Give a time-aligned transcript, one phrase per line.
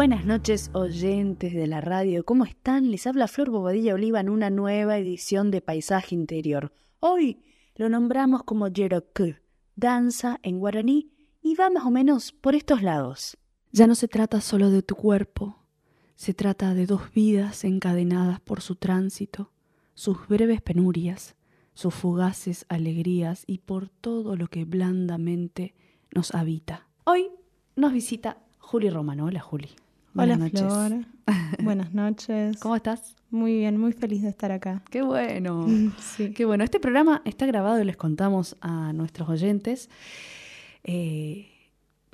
[0.00, 2.90] Buenas noches oyentes de la radio, ¿cómo están?
[2.90, 6.72] Les habla Flor Bobadilla Oliva en una nueva edición de Paisaje Interior.
[7.00, 7.42] Hoy
[7.76, 9.34] lo nombramos como Yeroku,
[9.76, 11.10] danza en guaraní,
[11.42, 13.36] y va más o menos por estos lados.
[13.72, 15.58] Ya no se trata solo de tu cuerpo,
[16.14, 19.52] se trata de dos vidas encadenadas por su tránsito,
[19.92, 21.36] sus breves penurias,
[21.74, 25.74] sus fugaces alegrías y por todo lo que blandamente
[26.10, 26.88] nos habita.
[27.04, 27.28] Hoy
[27.76, 29.26] nos visita Juli Romano.
[29.26, 29.68] Hola, Juli.
[30.16, 31.06] Hola, Flor.
[31.62, 32.58] Buenas noches.
[32.58, 33.14] ¿Cómo estás?
[33.30, 34.82] Muy bien, muy feliz de estar acá.
[34.90, 35.66] Qué bueno.
[35.98, 36.32] Sí.
[36.32, 36.64] Qué bueno.
[36.64, 39.88] Este programa está grabado y les contamos a nuestros oyentes.
[40.82, 41.48] Eh,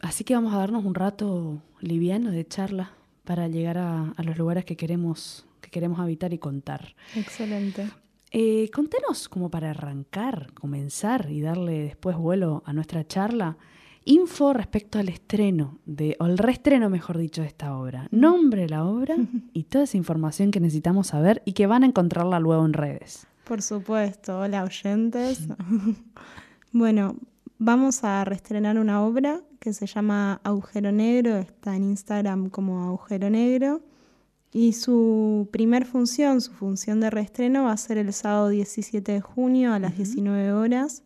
[0.02, 2.92] así que vamos a darnos un rato liviano de charla
[3.24, 6.94] para llegar a, a los lugares que queremos, que queremos habitar y contar.
[7.14, 7.88] Excelente.
[8.30, 13.56] Eh, contenos, como para arrancar, comenzar y darle después vuelo a nuestra charla,
[14.06, 18.08] info respecto al estreno, de, o el reestreno, mejor dicho, de esta obra.
[18.10, 19.16] Nombre de la obra
[19.52, 23.26] y toda esa información que necesitamos saber y que van a encontrarla luego en redes.
[23.44, 24.40] Por supuesto.
[24.40, 25.46] Hola, oyentes.
[26.72, 27.16] bueno,
[27.58, 31.36] vamos a reestrenar una obra que se llama Agujero Negro.
[31.36, 33.82] Está en Instagram como Agujero Negro.
[34.52, 39.20] Y su primer función, su función de reestreno, va a ser el sábado 17 de
[39.20, 41.02] junio a las 19 horas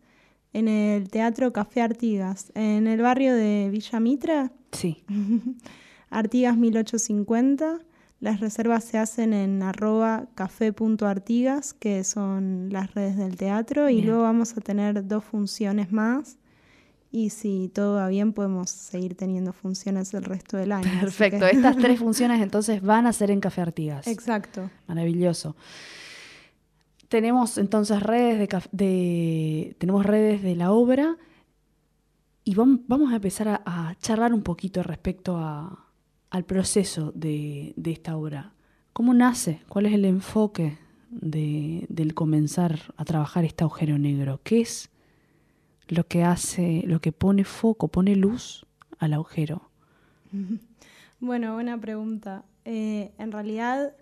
[0.53, 4.51] en el Teatro Café Artigas, en el barrio de Villa Mitra.
[4.71, 5.03] Sí.
[6.09, 7.79] Artigas 1850.
[8.19, 14.07] Las reservas se hacen en arroba café.artigas, que son las redes del teatro, y Bien.
[14.07, 16.37] luego vamos a tener dos funciones más.
[17.13, 20.89] Y si todo va bien, podemos seguir teniendo funciones el resto del año.
[21.01, 21.39] Perfecto.
[21.45, 24.07] que- Estas tres funciones entonces van a ser en Café Artigas.
[24.07, 24.69] Exacto.
[24.87, 25.55] Maravilloso.
[27.11, 31.17] Tenemos entonces redes de, de- tenemos redes de la obra
[32.45, 35.35] y vam- vamos a empezar a, charlar un poquito respecto
[36.29, 38.53] al proceso de, esta obra.
[38.93, 39.59] ¿Cómo nace?
[39.67, 40.77] ¿Cuál es el enfoque
[41.09, 44.39] de- del comenzar a trabajar este agujero negro?
[44.45, 44.89] ¿Qué es
[45.89, 48.65] lo que hace, lo que pone foco, pone luz
[48.99, 49.69] al agujero?
[51.23, 52.45] Bueno, buena pregunta.
[52.65, 53.93] Eh, en realidad,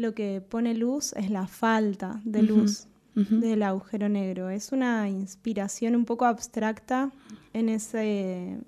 [0.00, 4.48] lo que pone luz es la falta de luz del agujero negro.
[4.48, 7.10] Es una inspiración un poco abstracta
[7.52, 8.58] en, ese,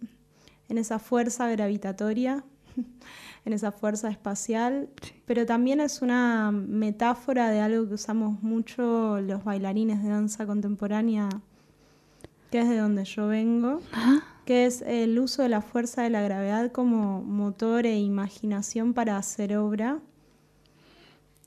[0.69, 2.45] en esa fuerza gravitatoria,
[3.47, 4.91] en esa fuerza espacial,
[5.25, 11.31] pero también es una metáfora de algo que usamos mucho los bailarines de danza contemporánea,
[12.51, 16.11] que es de donde yo vengo Ah, que es el uso de la fuerza de
[16.11, 20.01] la gravedad como motor e imaginación para hacer obra.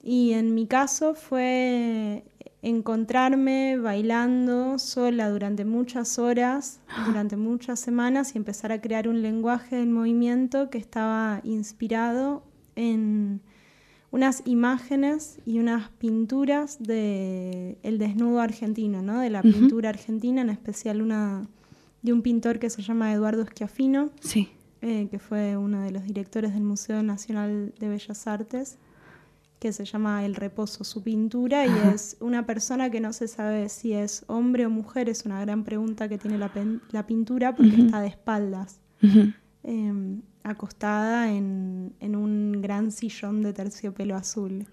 [0.06, 2.24] Y en mi caso fue
[2.62, 9.78] encontrarme bailando sola durante muchas horas, durante muchas semanas y empezar a crear un lenguaje
[9.78, 12.44] del movimiento que estaba inspirado
[12.76, 13.42] en
[14.12, 19.20] unas imágenes y unas pinturas de el desnudo argentino, ¿no?
[19.20, 21.48] De la pintura argentina, en especial una
[22.04, 24.50] de un pintor que se llama Eduardo Schiaffino, sí.
[24.84, 28.78] eh, que fue uno de los directores del Museo Nacional de Bellas Artes,
[29.60, 33.70] que se llama El Reposo, su pintura, y es una persona que no se sabe
[33.70, 36.52] si es hombre o mujer, es una gran pregunta que tiene la,
[36.92, 38.80] la pintura porque está de espaldas,
[39.64, 44.68] eh, acostada en, en un gran sillón de terciopelo azul.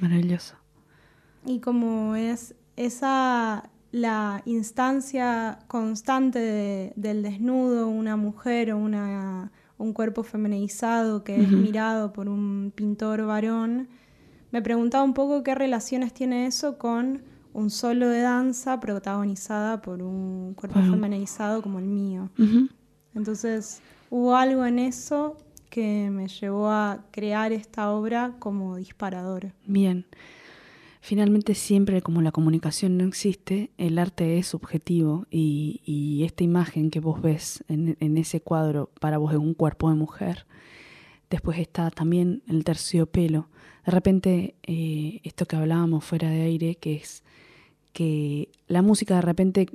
[0.00, 0.54] Maravilloso.
[1.46, 9.50] Y como es esa la instancia constante de- del desnudo, una mujer o una,
[9.82, 13.88] un cuerpo feminizado que es mirado por un pintor varón,
[14.50, 17.22] me preguntaba un poco qué relaciones tiene eso con
[17.54, 22.30] un solo de danza protagonizada por un cuerpo un- feminizado como el mío.
[23.14, 23.80] Entonces
[24.10, 25.36] hubo algo en eso
[25.70, 29.52] que me llevó a crear esta obra como disparador.
[29.66, 30.04] Bien.
[31.04, 37.00] Finalmente siempre como la comunicación no existe, el arte es subjetivo y, esta imagen que
[37.00, 40.46] vos ves en, en ese cuadro para vos es un cuerpo de mujer.
[41.28, 43.48] Después está también el terciopelo.
[43.84, 47.24] De repente, eh, esto que hablábamos fuera de aire, que es
[47.92, 49.66] que la música de repente,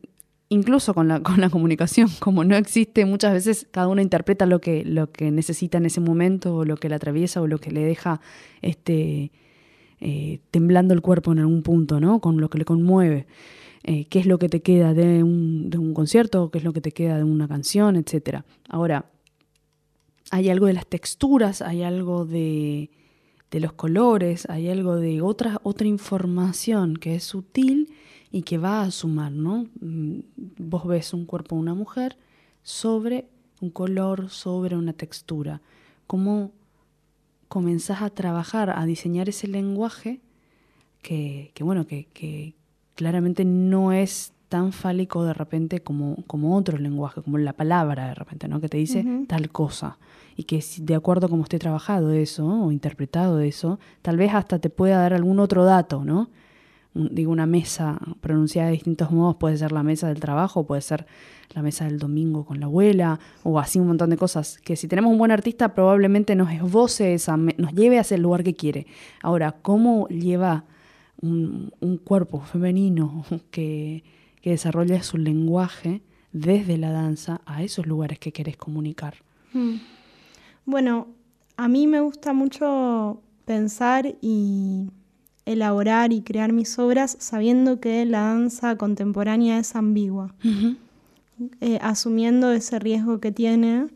[0.48, 4.62] incluso con la, con la comunicación, como no existe, muchas veces cada uno interpreta lo
[4.62, 7.72] que, lo que necesita en ese momento, o lo que le atraviesa, o lo que
[7.72, 8.22] le deja
[8.62, 9.34] este
[10.00, 12.20] eh, temblando el cuerpo en algún punto, ¿no?
[12.20, 13.28] Con lo que le conmueve.
[13.84, 16.92] Eh, qué es lo que te queda de un, concierto, qué es lo que te
[16.92, 18.42] queda de una canción, etc.
[18.68, 19.06] Ahora,
[20.30, 22.90] hay algo de las texturas, hay algo de,
[23.50, 27.90] de los colores, hay algo de otra, otra información que es sutil
[28.32, 29.68] y que va a sumar, ¿no?
[29.80, 30.20] Mm,
[30.58, 32.18] vos ves un cuerpo de una mujer
[32.64, 33.30] sobre
[33.62, 35.62] un color, sobre una textura.
[36.08, 36.52] ¿Cómo
[37.48, 40.20] comenzás a trabajar, a diseñar ese lenguaje
[41.02, 42.56] que, que bueno, que, que,
[42.96, 48.16] claramente no es tan fálico de repente como, como otro lenguaje, como la palabra de
[48.16, 48.60] repente, ¿no?
[48.60, 49.98] Que te dice tal cosa.
[50.36, 54.60] Y que de acuerdo a cómo esté trabajado eso o interpretado eso, tal vez hasta
[54.60, 56.30] te pueda dar algún otro dato, ¿no?
[57.12, 61.06] Digo, una mesa pronunciada de distintos modos, puede ser la mesa del trabajo, puede ser
[61.54, 64.88] la mesa del domingo con la abuela, o así un montón de cosas, que si
[64.88, 68.88] tenemos un buen artista probablemente nos esboce esa, nos lleve hacia el lugar que quiere.
[69.22, 70.66] Ahora, ¿cómo lleva
[71.22, 71.72] un,
[72.04, 74.04] cuerpo femenino que,
[74.42, 76.02] que desarrolla su lenguaje
[76.32, 79.16] desde la danza a esos lugares que querés comunicar?
[79.54, 79.76] Hmm.
[80.66, 81.08] Bueno,
[81.56, 84.90] a mí me gusta mucho pensar y
[85.48, 90.36] elaborar y crear mis obras sabiendo que la danza contemporánea es ambigua,
[91.62, 93.88] eh, asumiendo ese riesgo que tiene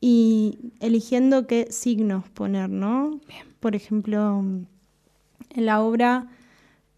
[0.00, 3.20] y eligiendo qué signos poner, ¿no?
[3.60, 4.42] Por ejemplo,
[5.50, 6.28] en la obra,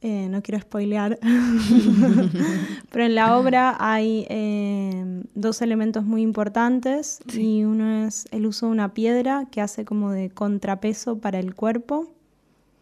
[0.03, 1.19] eh, no quiero spoilear,
[2.91, 8.67] pero en la obra hay eh, dos elementos muy importantes y uno es el uso
[8.67, 12.13] de una piedra que hace como de contrapeso para el cuerpo.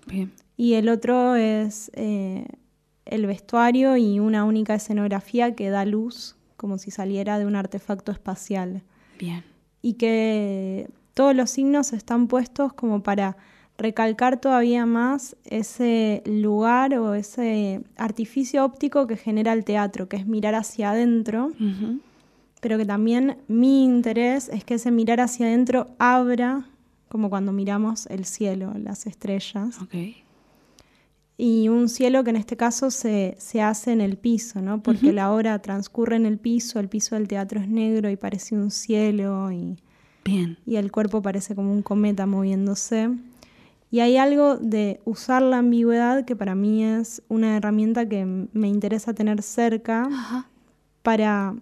[0.08, 2.44] Bien y el otro es eh,
[3.06, 8.10] el vestuario y una única escenografía que da luz como si saliera de un artefacto
[8.10, 8.82] espacial.
[9.18, 9.44] Bien.
[9.80, 13.36] Y que todos los signos están puestos como para
[13.78, 20.26] recalcar todavía más ese lugar o ese artificio óptico que genera el teatro, que es
[20.26, 21.52] mirar hacia adentro,
[22.60, 26.66] pero que también mi interés es que ese mirar hacia adentro abra,
[27.08, 29.80] como cuando miramos el cielo, las estrellas.
[29.82, 30.24] Okay
[31.40, 34.82] y un cielo que en este caso se, hace en el piso, ¿no?
[34.82, 38.56] Porque la obra transcurre en el piso, el piso del teatro es negro y parece
[38.56, 39.78] un cielo y,
[40.24, 40.58] Bien.
[40.66, 43.10] y el cuerpo parece como un cometa moviéndose.
[43.92, 48.68] Y hay algo de usar la ambigüedad que para mí es una herramienta que me
[48.68, 50.10] interesa tener cerca
[51.02, 51.54] para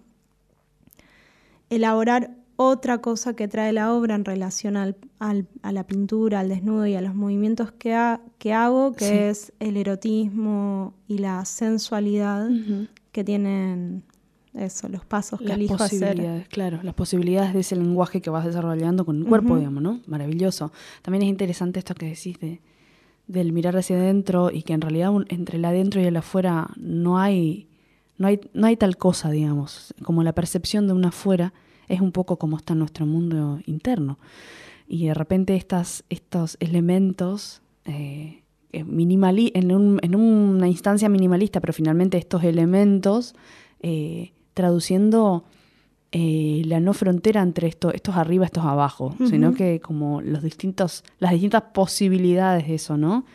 [1.69, 6.87] elaborar otra cosa que trae la obra en relación al, a la pintura, al desnudo
[6.87, 12.49] y a los movimientos que, que hago, que es el erotismo y la sensualidad
[13.11, 14.03] que tienen
[14.55, 18.43] eso, los pasos que las elijo posibilidades, Claro, las posibilidades de ese lenguaje que vas
[18.43, 20.01] desarrollando con el cuerpo, digamos, ¿no?
[20.07, 20.71] Maravilloso.
[21.03, 22.59] También es interesante esto que decís de,
[23.27, 27.19] del mirar hacia adentro y que en realidad entre el adentro y el afuera no
[27.19, 27.67] hay,
[28.17, 31.53] no hay, no hay tal cosa, digamos, como la percepción de una afuera
[31.87, 34.19] es un poco como está nuestro mundo interno.
[34.87, 43.35] Y de repente estas, estos elementos, eh, en, una instancia minimalista, pero finalmente estos elementos,
[43.81, 45.45] eh, traduciendo
[46.11, 51.03] eh, la no frontera entre esto, estos arriba, estos abajo, sino que como los distintos,
[51.19, 53.25] las distintas posibilidades de eso, ¿no?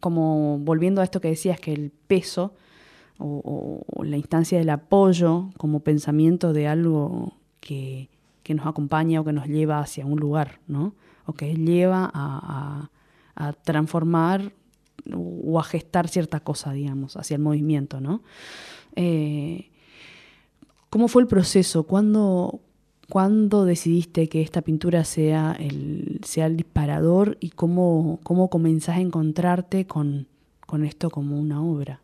[0.00, 2.54] como volviendo a esto que decías, que el peso
[3.18, 8.10] o, la instancia del apoyo como pensamiento de algo que,
[8.54, 10.94] nos acompaña o que nos lleva hacia un lugar, ¿no?
[11.24, 12.90] O que lleva a,
[13.64, 14.52] transformar
[15.14, 18.22] o a gestar cierta cosa, digamos, hacia el movimiento, ¿no?
[18.94, 19.70] Eh,
[20.90, 21.84] ¿Cómo fue el proceso?
[21.84, 22.60] ¿Cuándo,
[23.08, 29.00] ¿Cuándo, decidiste que esta pintura sea el, sea el disparador y cómo, cómo comenzás a
[29.00, 30.28] encontrarte con,
[30.66, 32.01] con esto como una obra?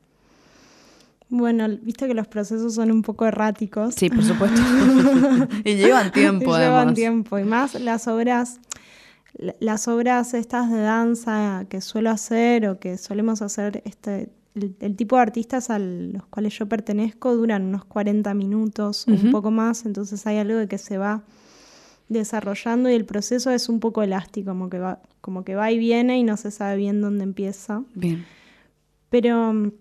[1.30, 3.94] Bueno, viste que los procesos son un poco erráticos.
[3.94, 4.60] Sí, por supuesto.
[5.64, 7.38] y llevan tiempo, y Llevan tiempo.
[7.38, 8.60] Y más las obras,
[9.60, 15.16] las obras estas de danza que suelo hacer o que solemos hacer, este, el, tipo
[15.16, 19.84] de artistas a los cuales yo pertenezco duran unos 40 minutos o un poco más,
[19.84, 21.22] entonces hay algo de que se va
[22.08, 25.78] desarrollando y el proceso es un poco elástico, como que va, como que va y
[25.78, 27.82] viene y no se sabe bien dónde empieza.
[27.94, 28.24] Bien.
[29.10, 29.72] Pero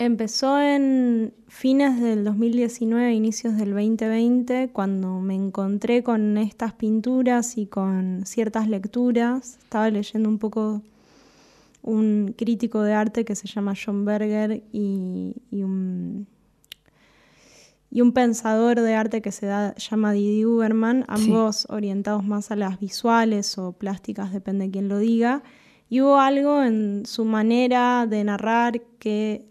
[0.00, 7.66] Empezó en fines del 2019, inicios del 2020, cuando me encontré con estas pinturas y
[7.66, 9.58] con ciertas lecturas.
[9.58, 10.82] Estaba leyendo un poco
[11.82, 16.28] un crítico de arte que se llama John Berger y, un,
[17.90, 22.56] y un pensador de arte que se da, llama Didi Uberman, ambos orientados más a
[22.56, 25.42] las visuales o plásticas, depende de quién lo diga
[25.90, 29.48] Y hubo algo en su manera de narrar qué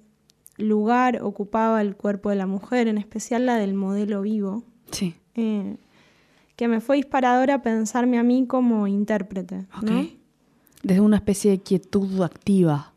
[0.57, 4.63] lugar ocupaba el cuerpo de la mujer, en especial la del modelo vivo.
[4.91, 5.15] Sí.
[5.35, 5.77] Eh,
[6.55, 9.67] que me fue disparadora pensarme a mí como intérprete.
[9.83, 10.07] ¿no?
[10.83, 12.93] Desde una especie de quietud activa.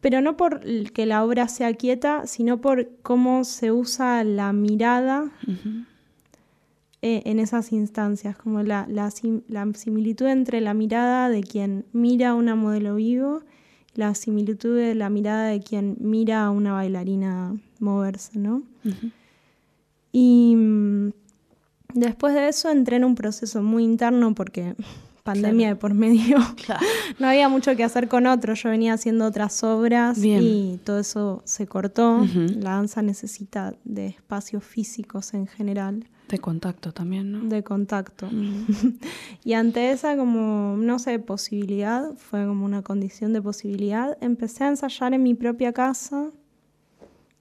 [0.00, 0.60] Pero no por
[0.92, 5.30] que la obra sea quieta, sino por cómo se usa la mirada
[7.02, 12.34] eh, en esas instancias, como la, la, similitud entre la mirada de quien mira a
[12.34, 13.40] una modelo vivo
[13.94, 18.62] la similitud de la mirada de quien mira a una bailarina moverse, ¿no?
[20.12, 21.12] Y mm,
[21.94, 24.74] después de eso entré en un proceso muy interno porque
[25.22, 26.38] pandemia de por medio.
[27.18, 28.62] no había mucho que hacer con otros.
[28.62, 32.26] Yo venía haciendo otras obras y todo eso se cortó.
[32.56, 36.06] La danza necesita de espacios físicos en general.
[36.30, 37.40] De contacto también, ¿no?
[37.48, 38.28] De contacto.
[39.44, 44.68] y ante esa como, no sé, posibilidad, fue como una condición de posibilidad, empecé a
[44.68, 46.30] ensayar en mi propia casa,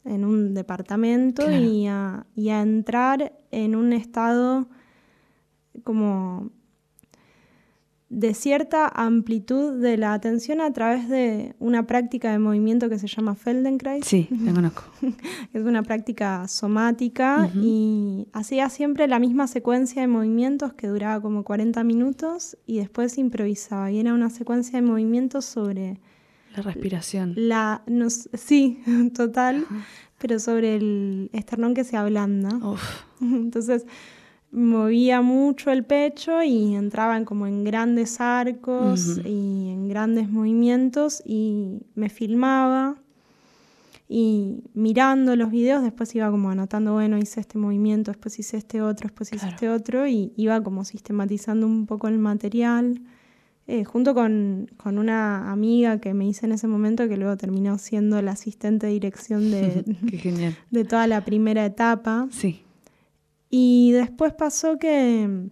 [0.05, 4.67] en un departamento, y, a, y a entrar en un estado
[5.83, 6.49] como
[8.09, 13.07] de cierta amplitud de la atención a través de una práctica de movimiento que se
[13.07, 14.03] llama Feldenkrais.
[14.03, 14.83] Sí, la conozco.
[15.53, 21.43] es una práctica somática y hacía siempre la misma secuencia de movimientos que duraba como
[21.43, 23.91] 40 minutos y después improvisaba.
[23.91, 25.99] Y era una secuencia de movimientos sobre...
[26.55, 27.33] La respiración.
[27.35, 27.83] La,
[28.33, 28.81] sí,
[29.13, 29.67] total,
[30.17, 32.49] pero sobre el esternón que se ablanda.
[33.21, 33.85] Entonces
[34.51, 41.81] movía mucho el pecho y entraban como en grandes arcos y en grandes movimientos y
[41.95, 42.95] me filmaba
[44.11, 48.81] y mirando los videos después iba como anotando, bueno, hice este movimiento, después hice este
[48.81, 53.01] otro, después hice este otro y iba como sistematizando un poco el material.
[53.67, 58.19] Eh, junto con, una amiga que me hice en ese momento, que luego terminó siendo
[58.23, 59.83] la asistente de dirección de,
[60.71, 62.27] de toda la primera etapa.
[62.31, 62.63] Sí.
[63.49, 65.49] Y después pasó que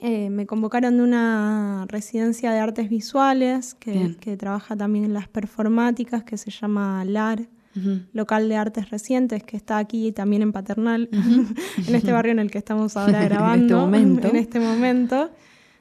[0.00, 6.22] eh, me convocaron de una residencia de artes visuales que, trabaja también en las performáticas,
[6.22, 7.48] que se llama LAR,
[8.12, 12.50] Local de Artes Recientes, que está aquí también en Paternal, en este barrio en el
[12.50, 13.88] que estamos ahora grabando.
[13.94, 14.28] en este momento.
[14.30, 15.30] En este momento.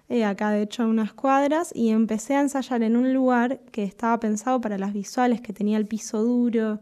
[0.09, 4.19] Eh, acá de hecho unas cuadras, y empecé a ensayar en un lugar que estaba
[4.19, 6.79] pensado para las visuales, que tenía el piso duro,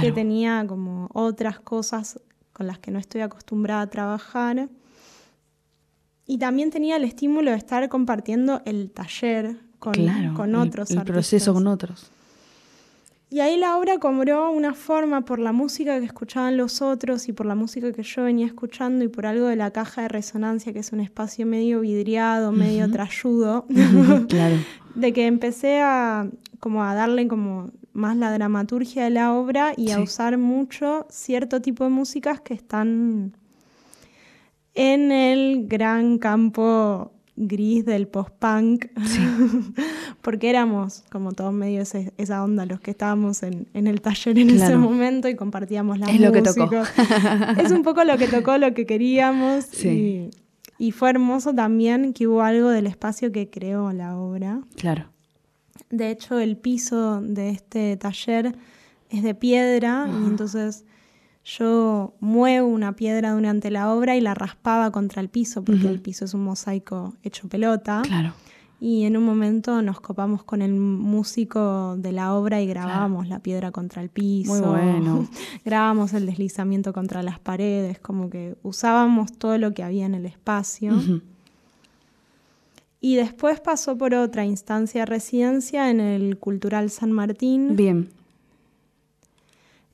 [0.00, 2.20] que tenía como otras cosas
[2.60, 4.68] con las que no estoy acostumbrada a trabajar.
[6.26, 9.94] Y también tenía el estímulo de estar compartiendo el taller con,
[10.36, 10.90] con otros.
[10.90, 12.10] El, el proceso con otros.
[13.30, 17.32] Y ahí la obra cobró una forma por la música que escuchaban los otros y
[17.32, 20.74] por la música que yo venía escuchando y por algo de la caja de resonancia,
[20.74, 23.64] que es un espacio medio vidriado, medio trayudo.
[24.28, 24.56] claro.
[24.94, 29.90] De que empecé a como a darle como más la dramaturgia de la obra y
[29.90, 33.36] a usar mucho cierto tipo de músicas que están
[34.74, 38.86] en el gran campo gris del post-punk,
[40.20, 44.76] porque éramos como todos medio esa onda los que estábamos en, el taller en ese
[44.76, 46.82] momento y compartíamos la es lo que tocó.
[47.62, 50.30] es un poco lo que tocó, lo que queríamos y,
[50.78, 54.60] y fue hermoso también que hubo algo del espacio que creó la obra.
[54.76, 55.10] Claro.
[55.90, 58.54] De hecho, el piso de este taller
[59.10, 60.84] es de piedra y entonces
[61.44, 66.00] yo muevo una piedra durante la obra y la raspaba contra el piso porque el
[66.00, 68.02] piso es un mosaico hecho pelota.
[68.04, 68.32] Claro.
[68.82, 73.40] Y en un momento nos copamos con el músico de la obra y grabábamos la
[73.40, 74.52] piedra contra el piso.
[74.52, 75.28] Muy bueno.
[75.66, 80.24] grabábamos el deslizamiento contra las paredes, como que usábamos todo lo que había en el
[80.24, 80.94] espacio.
[83.00, 87.74] Y después pasó por otra instancia de residencia en el Cultural San Martín.
[87.74, 88.10] Bien.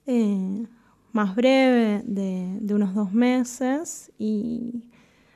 [0.07, 0.67] Eh,
[1.13, 4.91] más breve, de, unos dos meses, y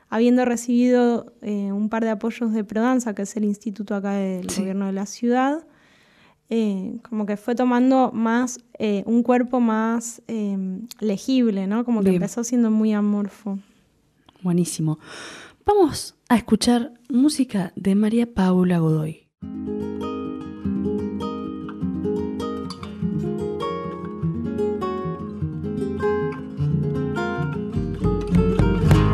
[0.08, 4.48] habiendo recibido eh, un par de apoyos de Prodanza, que es el instituto acá del
[4.48, 5.64] gobierno de la ciudad,
[6.50, 8.58] eh, como que fue tomando más,
[9.06, 10.20] un cuerpo más
[10.98, 11.84] legible, ¿no?
[11.84, 13.60] Como que empezó siendo muy amorfo.
[14.42, 14.98] Buenísimo.
[15.64, 19.28] Vamos a escuchar música de María Paula Godoy.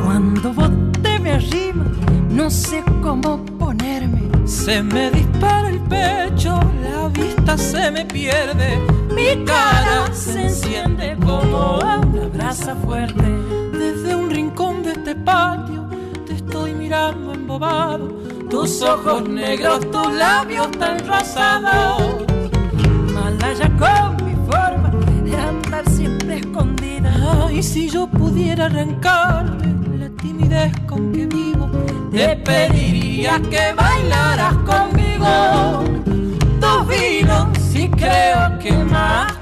[0.05, 0.71] Cuando vos
[1.01, 1.87] te me arriba,
[2.29, 4.21] no sé cómo ponerme.
[4.47, 8.79] Se me dispara el pecho, la vista se me pierde,
[9.15, 13.25] mi cara se enciende como una brasa fuerte.
[13.73, 15.86] Desde un rincón de este patio
[16.87, 18.07] mirando embobado
[18.49, 22.25] tus ojos negros, tus labios tan rosados.
[23.13, 24.91] Malaya con mi forma
[25.25, 27.13] de andar siempre escondida.
[27.45, 31.69] Ay, si yo pudiera arrancarme la timidez con que vivo,
[32.13, 35.83] te pediría que bailaras conmigo.
[36.61, 39.36] Tus vinos, si creo que más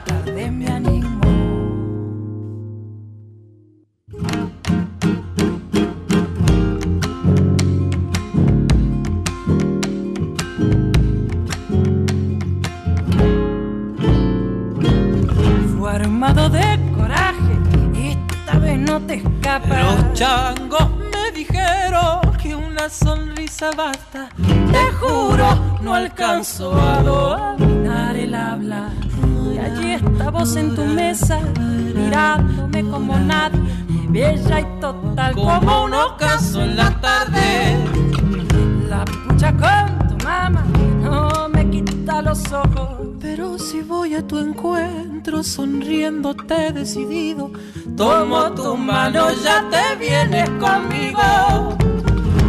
[20.14, 24.28] changos me dijeron que una sonrisa basta.
[24.36, 28.90] Te juro, no alcanzo a dominar el habla.
[29.52, 31.40] Y allí estabas en tu mesa,
[31.94, 33.58] mirándome como nada,
[34.08, 37.76] bella y total como un ocaso en la tarde.
[38.88, 40.64] La pucha con tu mamá
[41.02, 43.04] no me quita los ojos.
[43.20, 47.50] Pero si voy a tu encuentro sonriéndote decidido,
[47.96, 51.76] tomo tu mano, ya te vienes conmigo.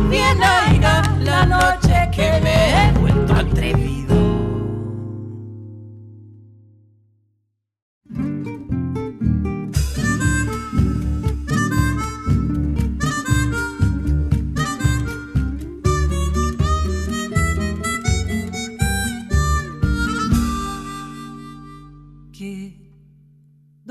[0.10, 4.05] Bien aiga la noche que me he vuelto atrevido.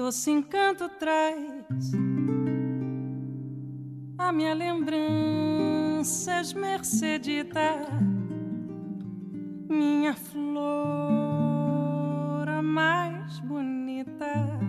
[0.04, 1.92] Doce encanto traz.
[4.18, 7.86] A minha lembrança esmercedita,
[9.66, 10.44] minha flor
[12.46, 14.60] a mais bonita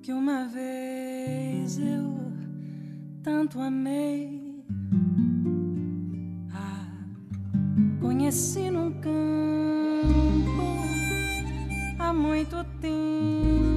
[0.00, 2.32] que uma vez eu
[3.22, 4.40] tanto amei.
[8.00, 9.10] Conheci num campo
[11.98, 13.69] há muito tempo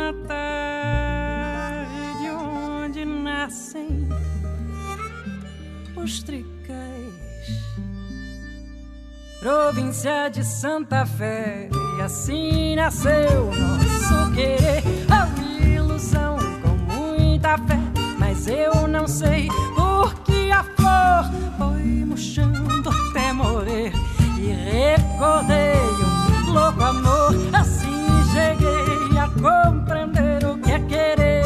[0.00, 1.90] uma tarde
[2.30, 4.08] onde nascem
[5.94, 6.48] os tricais.
[9.40, 14.82] Província de Santa Fé, e assim nasceu nosso querer.
[15.10, 15.28] A
[15.62, 17.78] ilusão com muita fé,
[18.18, 23.92] mas eu não sei por que a flor foi murchando até morrer.
[24.38, 25.74] E recordei
[26.46, 27.99] um louco amor, assim
[29.40, 31.44] compreender o que é querer,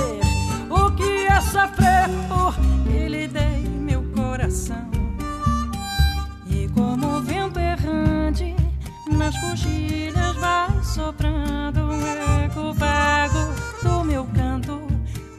[0.68, 4.90] o que é sofrer, porque lhe dei meu coração.
[6.46, 8.54] E como o vento errante
[9.10, 13.38] nas coxilhas vai soprando um eco vago
[13.82, 14.82] do meu canto,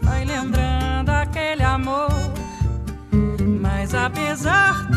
[0.02, 2.10] vai lembrando aquele amor.
[3.62, 4.88] Mas apesar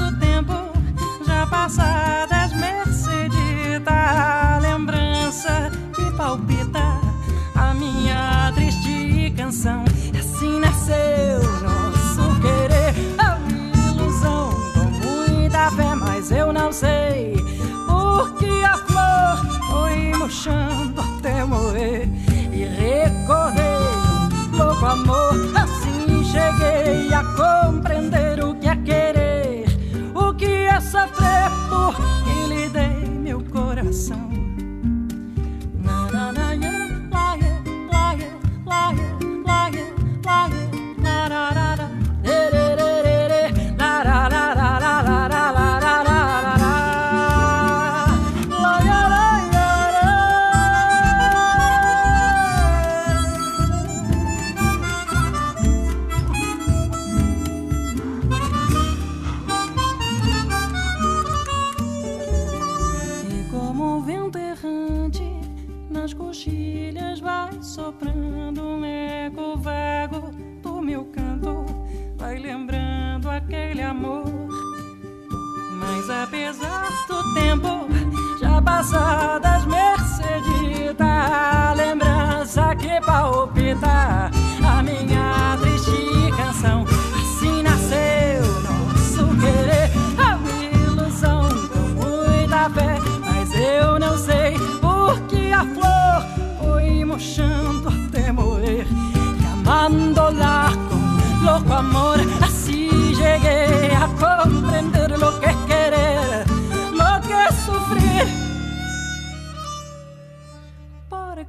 [9.49, 9.83] canção.
[10.19, 13.39] Assim nasceu nosso querer, a
[13.89, 17.35] ilusão com muita fé, mas eu não sei
[17.87, 22.07] porque a flor foi murchando até morrer
[22.53, 23.65] e recordei
[24.53, 25.33] um louco amor.
[25.57, 29.65] Assim cheguei a compreender o que é querer,
[30.15, 32.08] o que é sofrer, porque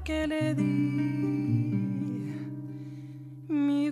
[0.03, 0.63] que le di
[3.47, 3.91] mi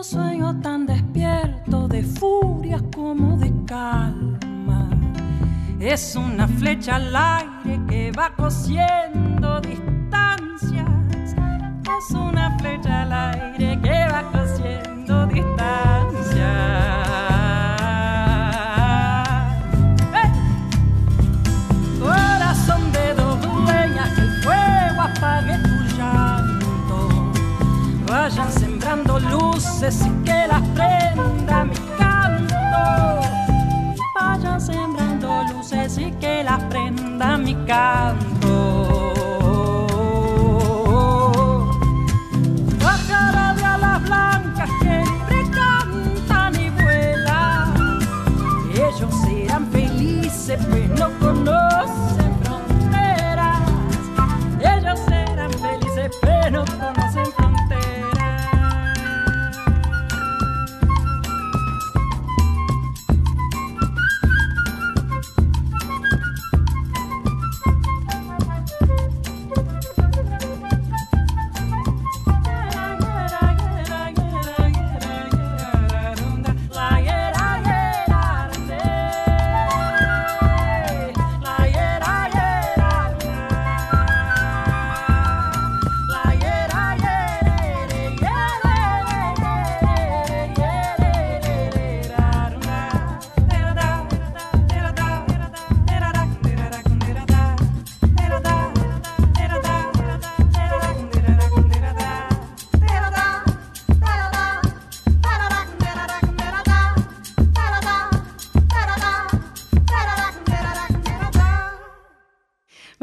[0.10, 4.90] Sueño tan despierto de furias como de calma.
[5.82, 10.88] Es una flecha al aire que va cosiendo distancias.
[12.00, 16.97] Es una flecha al aire que va cosiendo distancias.
[29.58, 32.56] Luces y que las prenda mi canto.
[34.14, 38.37] Vayan sembrando luces y que las prenda mi canto.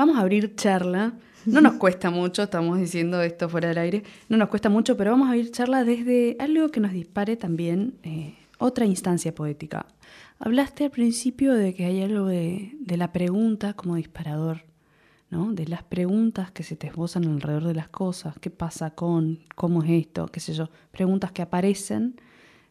[0.05, 1.14] Vamos a abrir charla.
[1.47, 5.12] No nos cuesta mucho, estamos diciendo esto fuera del aire, no nos cuesta mucho, pero
[5.12, 9.87] vamos a abrir charla desde algo que nos dispare también eh, otra instancia poética.
[10.38, 14.67] Hablaste al principio de que hay algo de, la pregunta como disparador,
[15.31, 15.55] ¿no?
[15.55, 19.83] De las preguntas que se te esbozan alrededor de las cosas, qué pasa con, cómo
[19.85, 22.21] es esto, qué sé yo, preguntas que aparecen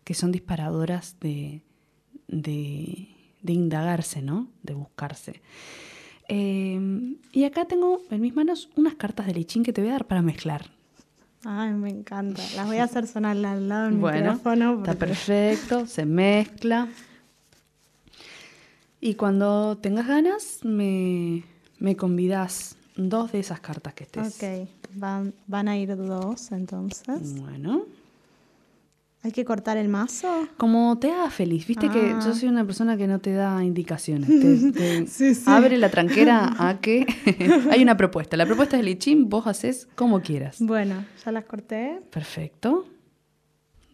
[0.03, 1.63] que son disparadoras de,
[2.27, 3.07] de,
[3.41, 4.49] de indagarse, ¿no?
[4.61, 5.41] De buscarse.
[6.29, 9.93] Eh, y acá tengo en mis manos unas cartas de lichín que te voy a
[9.93, 10.71] dar para mezclar.
[11.45, 12.41] Ay, me encanta.
[12.55, 14.77] Las voy a hacer sonar al lado del Bueno, micrófono.
[14.77, 16.87] está perfecto, se mezcla.
[19.01, 21.43] Y cuando tengas ganas, me,
[21.79, 24.37] me convidas dos de esas cartas que estés.
[24.41, 27.41] Ok, van, van a ir dos entonces.
[27.41, 27.85] Bueno,
[29.23, 30.49] ¿Hay que cortar el mazo?
[30.57, 32.19] como te haga feliz, viste que Ah.
[32.23, 34.27] yo soy una persona que no te da indicaciones.
[34.27, 35.43] Te, te Sí, sí.
[35.47, 37.05] abre la tranquera a que
[37.71, 38.35] hay una propuesta.
[38.35, 40.57] La propuesta es lichín, vos haces como quieras.
[40.59, 42.01] Bueno, ya las corté.
[42.11, 42.85] Perfecto.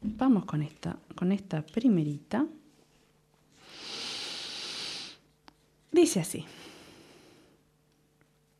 [0.01, 2.45] Vamos con esta, con esta primerita.
[5.91, 6.45] Dice así.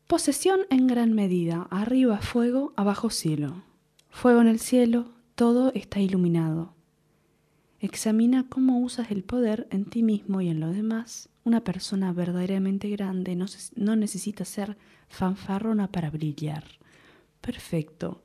[0.06, 3.62] Posesión en gran medida, arriba fuego, abajo cielo.
[4.10, 5.06] Fuego en el cielo,
[5.40, 6.74] todo está iluminado.
[7.78, 11.30] Examina cómo usas el poder en ti mismo y en los demás.
[11.44, 14.76] Una persona verdaderamente grande no, necesita ser
[15.08, 16.64] fanfarrona para brillar.
[17.40, 18.22] Perfecto.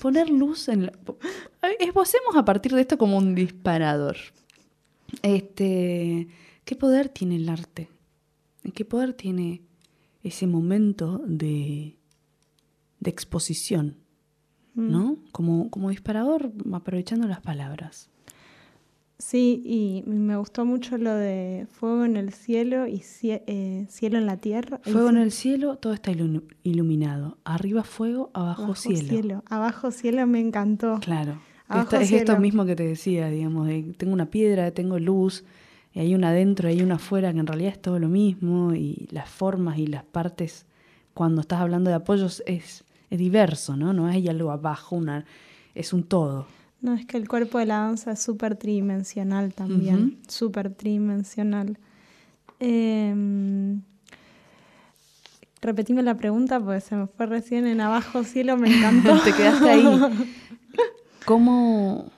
[0.00, 0.92] Poner luz en la...
[1.80, 4.16] Esbocemos a partir de esto como un disparador.
[5.22, 6.28] Este,
[6.64, 7.88] ¿Qué poder tiene el arte?
[8.72, 9.62] ¿Qué poder tiene
[10.22, 11.96] ese momento de,
[13.00, 14.01] de exposición?
[14.74, 15.18] ¿No?
[15.32, 18.08] Como, como disparador, aprovechando las palabras.
[19.22, 24.26] Sí, y me gustó mucho lo de fuego en el cielo y eh, cielo en
[24.26, 24.80] la tierra.
[24.82, 26.10] Fuego en el cielo, todo está
[26.64, 27.38] iluminado.
[27.44, 29.44] Arriba fuego, abajo, cielo.
[29.46, 30.98] Abajo cielo me encantó.
[30.98, 31.40] Claro.
[32.00, 35.44] es esto mismo que te decía, digamos, tengo una piedra, tengo luz,
[35.92, 39.06] y hay una adentro, hay una afuera, que en realidad es todo lo mismo, y
[39.12, 40.66] las formas y las partes,
[41.14, 43.92] cuando estás hablando de apoyos, es, es diverso, ¿no?
[43.92, 45.26] No hay algo abajo, una,
[45.74, 46.46] es un todo.
[46.80, 51.78] No, es que el cuerpo de la danza es súper tridimensional también, súper tridimensional.
[52.58, 53.14] Eh,
[55.60, 59.20] repetime la pregunta porque se me fue recién en abajo cielo, me encantó.
[59.24, 59.86] Te quedaste ahí.
[61.26, 62.10] ¿Cómo,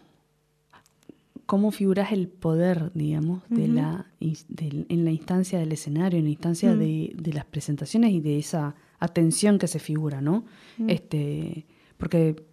[1.45, 6.77] cómo figuras el poder, digamos, de la, en la instancia del escenario, en la instancia
[6.77, 10.45] de, las presentaciones y de esa atención que se figura, ¿no?
[10.79, 10.91] Mm.
[10.91, 12.45] Este, porque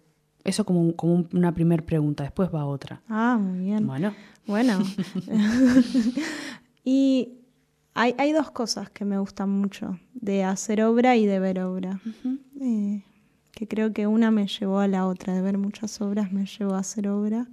[0.44, 3.02] eso como, como una primera pregunta, después va otra.
[3.08, 3.86] Ah, muy bien.
[3.86, 4.14] Bueno.
[4.46, 4.78] Bueno.
[6.84, 7.34] y
[7.94, 12.00] hay, hay, dos cosas que me gustan mucho, de hacer obra y de ver obra.
[12.60, 13.04] Eh,
[13.52, 16.74] que creo que una me llevó a la otra, de ver muchas obras me llevó
[16.74, 17.46] a hacer obra.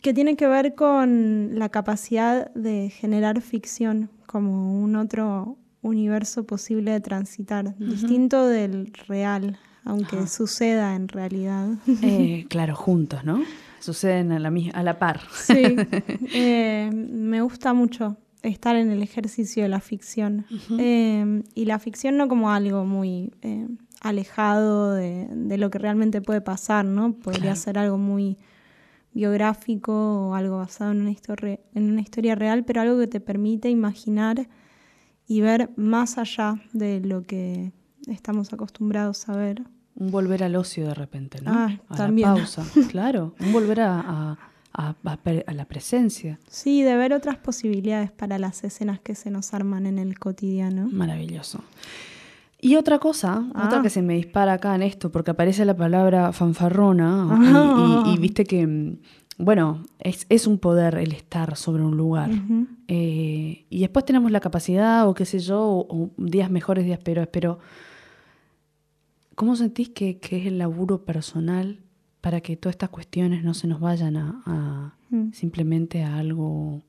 [0.00, 6.92] Que tiene que ver con la capacidad de generar ficción como un otro universo posible
[6.92, 11.68] de transitar, distinto del real, aunque suceda en realidad.
[12.02, 13.42] Eh, claro, juntos, ¿no?
[13.80, 15.20] Suceden a la, a la par.
[15.32, 15.54] Sí,
[16.34, 20.44] eh, me gusta mucho estar en el ejercicio de la ficción.
[20.78, 23.32] Eh, y la ficción no como algo muy
[24.00, 27.12] alejado de, lo que realmente puede pasar, ¿no?
[27.12, 28.38] Podría ser algo muy
[29.12, 33.20] biográfico o algo basado en una, historia, en una historia real, pero algo que te
[33.20, 34.48] permite imaginar
[35.30, 37.70] y ver más allá de lo que
[38.08, 39.62] estamos acostumbrados a ver.
[39.94, 41.52] Un volver al ocio de repente, ¿no?
[41.54, 42.30] Ah, a también.
[42.30, 43.36] la pausa, claro.
[43.38, 44.36] Un volver a,
[44.72, 44.96] a,
[45.54, 46.40] la presencia.
[46.48, 50.88] Sí, de ver otras posibilidades para las escenas que se nos arman en el cotidiano.
[50.90, 51.62] Maravilloso.
[52.60, 53.82] Y otra cosa, otra ah.
[53.82, 58.96] que se me dispara acá en esto, porque aparece la palabra fanfarrona y, viste que,
[59.40, 62.30] bueno, es, es, un poder el estar sobre un lugar.
[62.88, 67.26] Eh, y después tenemos la capacidad, o qué sé yo, o, días mejores, días peores,
[67.28, 67.58] pero
[69.34, 71.80] ¿cómo sentís que, es el laburo personal
[72.20, 75.32] para que todas estas cuestiones no se nos vayan a, mm.
[75.32, 76.82] simplemente a algo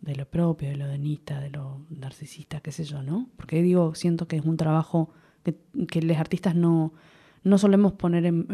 [0.00, 3.28] de lo propio, de lo denista, de lo narcisista, qué sé yo, ¿no?
[3.36, 5.10] Porque digo, siento que es un trabajo
[5.42, 5.54] que,
[5.86, 6.94] que los artistas no,
[7.42, 8.46] no solemos poner en,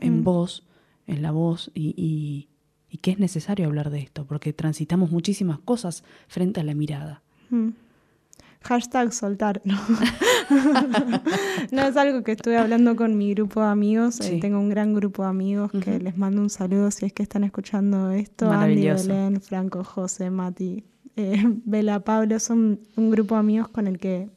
[0.00, 0.24] en, mm.
[0.24, 0.66] voz,
[1.06, 2.48] en la voz, y, y,
[2.98, 7.22] que es necesario hablar de esto, porque transitamos muchísimas cosas frente a la mirada.
[7.50, 7.70] Mm.
[8.62, 9.78] Hashtag soltar, ¿no?
[11.70, 14.20] no es algo que estuve hablando con mi grupo de amigos.
[14.20, 17.22] Eh, tengo un gran grupo de amigos que les mando un saludo si es que
[17.22, 18.50] están escuchando esto.
[18.50, 20.82] Andy, Belén, Franco, José, Mati,
[21.16, 24.30] eh, Bela, Pablo, son un grupo de amigos con el que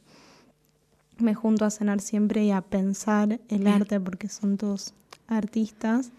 [1.20, 4.94] me junto a cenar siempre y a pensar el arte porque son todos
[5.28, 6.12] artistas.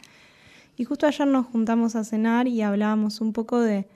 [0.79, 3.89] Y justo ayer nos juntamos a cenar y hablábamos un poco de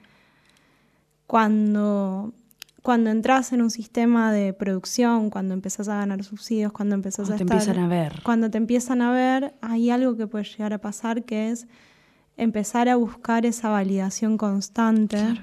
[1.29, 2.35] cuando,
[2.83, 7.37] cuando entras en un sistema de producción, cuando empezás a ganar subsidios, cuando empezás a
[7.37, 8.21] te estar, empiezan a ver.
[8.25, 11.69] Cuando te empiezan a ver, hay algo que puede llegar a pasar que es
[12.37, 15.41] empezar a buscar esa validación constante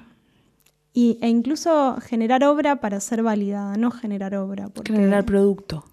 [0.94, 4.70] e incluso generar obra para ser validada, no generar obra.
[4.84, 5.86] generar producto.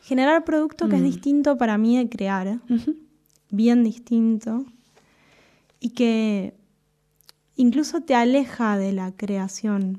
[0.00, 1.06] Generar producto que es mm.
[1.06, 2.60] distinto para mí de crear,
[3.50, 4.64] bien distinto,
[5.82, 6.54] y que
[7.56, 9.98] incluso te aleja de la creación.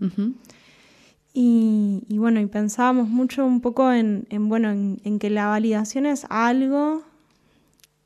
[1.34, 7.04] y, bueno, y pensábamos mucho un poco en, bueno, en, que la validación es algo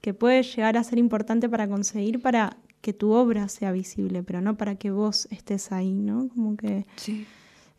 [0.02, 4.42] que puede llegar a ser importante para conseguir para que tu obra sea visible, pero
[4.42, 6.30] no para que vos estés ahí, ¿no?
[6.30, 6.86] Como que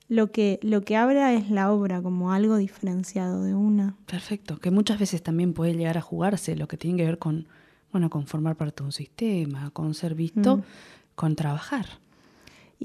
[0.08, 3.96] lo que lo que habla es la obra como algo diferenciado de una.
[4.06, 7.48] Perfecto, que muchas veces también puede llegar a jugarse lo que tiene que ver con
[7.92, 10.62] bueno, con formar parte de un sistema, con ser visto, mm.
[11.14, 11.86] con trabajar.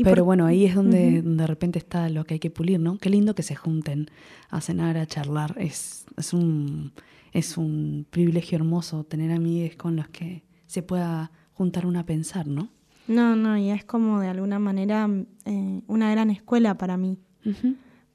[0.02, 2.98] Pero bueno, ahí es donde de repente está lo que hay que pulir, ¿no?
[2.98, 4.10] Qué lindo que se junten
[4.50, 5.56] a cenar, a charlar.
[5.60, 6.94] Es, es, un,
[7.32, 12.48] es un privilegio hermoso tener amigos con los que se pueda juntar una a pensar,
[12.48, 12.70] ¿no?
[13.08, 15.08] No, no, y es como de alguna manera
[15.46, 17.20] eh, una gran escuela para mí.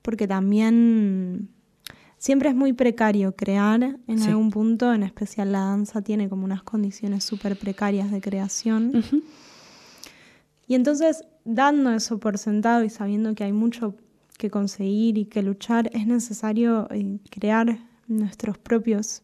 [0.02, 1.50] Porque también
[2.18, 6.62] siempre es muy precario crear en algún punto, en especial la danza tiene como unas
[6.62, 9.04] condiciones súper precarias de creación.
[10.66, 13.94] Y entonces, dando eso por sentado y sabiendo que hay mucho
[14.36, 19.22] que conseguir y que luchar, es necesario eh, crear nuestros propios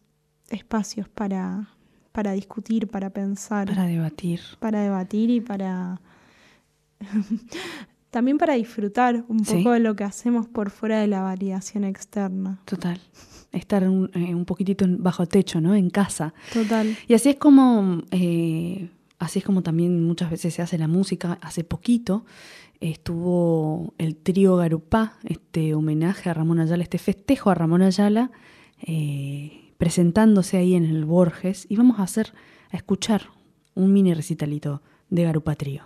[0.49, 1.69] espacios para,
[2.11, 3.67] para discutir, para pensar.
[3.67, 4.39] Para debatir.
[4.59, 6.01] Para debatir y para...
[8.15, 12.61] También para disfrutar un poco de lo que hacemos por fuera de la validación externa.
[12.63, 12.97] Total.
[13.51, 15.75] Estar un, eh, un poquitito bajo techo, ¿no?
[15.75, 16.33] En casa.
[16.53, 16.95] Total.
[17.09, 21.39] Y así es como, eh, así es como también muchas veces se hace la música.
[21.41, 22.23] Hace poquito
[22.79, 28.31] estuvo el trío Garupá, este homenaje a Ramón Ayala, este festejo a Ramón Ayala,
[28.87, 31.65] eh, presentándose ahí en el Borges.
[31.67, 32.31] Y vamos a hacer,
[32.71, 33.23] a escuchar
[33.73, 35.83] un mini recitalito de Garupá Trío.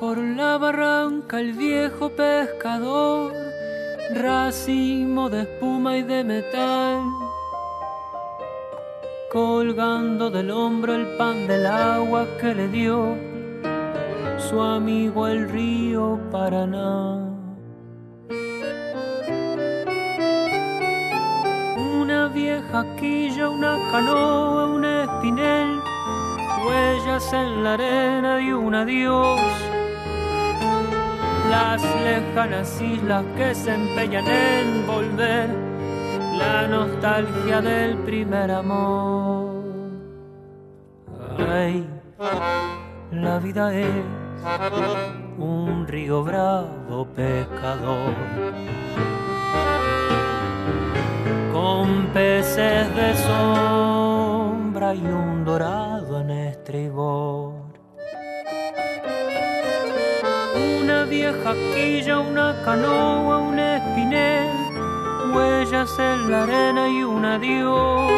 [0.00, 3.34] Por la barranca el viejo pescador,
[4.14, 7.02] racimo de espuma y de metal,
[9.30, 13.14] colgando del hombro el pan del agua que le dio
[14.38, 17.26] su amigo el río Paraná.
[22.00, 25.78] Una vieja quilla, una canoa, un espinel
[26.66, 29.69] huellas en la arena y un adiós.
[31.50, 35.50] Las lejanas islas que se empeñan en volver,
[36.38, 39.64] la nostalgia del primer amor.
[41.48, 41.84] Ay,
[43.10, 44.04] la vida es
[45.38, 48.14] un río bravo pescador
[51.52, 57.49] con peces de sombra y un dorado en estribor.
[61.10, 64.48] Vieja quilla, una canoa, un espinel,
[65.34, 68.12] huellas en la arena y un adiós.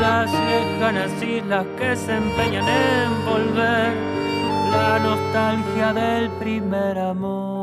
[0.00, 3.92] Las lejanas islas que se empeñan en volver,
[4.72, 7.57] la nostalgia del primer amor.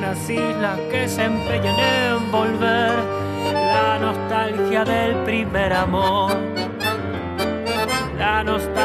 [0.00, 2.92] Lejanas islas que se empeñan en volver,
[3.52, 6.32] la nostalgia del primer amor.
[8.18, 8.79] La nostalgia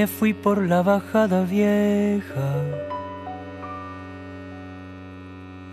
[0.00, 2.48] me fui por la bajada vieja,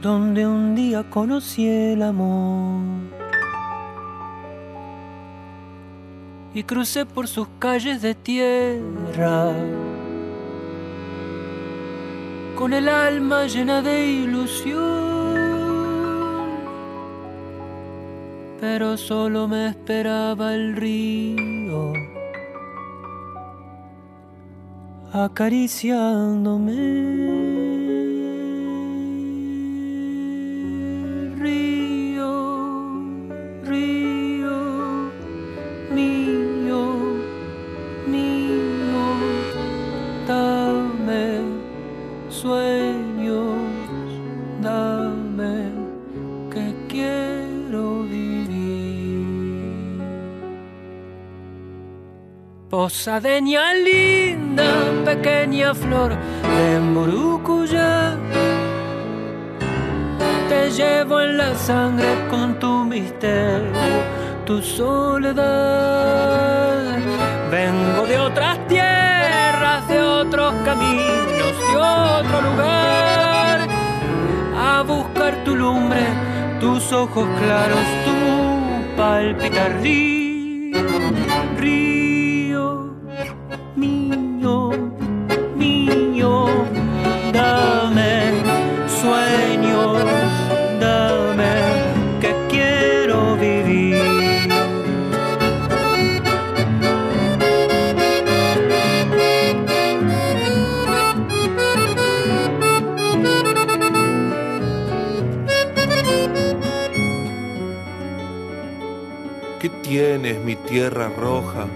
[0.01, 2.81] donde un día conocí el amor.
[6.53, 9.53] Y crucé por sus calles de tierra,
[12.57, 15.37] con el alma llena de ilusión.
[18.59, 22.16] Pero solo me esperaba el río
[25.13, 27.36] acariciándome.
[52.87, 54.69] Posadeña linda,
[55.03, 56.11] pequeña flor
[56.57, 58.15] de Murucuya.
[60.47, 63.97] Te llevo en la sangre con tu misterio,
[64.45, 66.05] tu soledad.
[67.51, 73.67] Vengo de otras tierras, de otros caminos, de otro lugar,
[74.55, 76.05] a buscar tu lumbre,
[76.61, 78.15] tus ojos claros, tu
[78.95, 79.81] palpitar
[109.67, 111.67] ¿Qué tienes, mi tierra roja,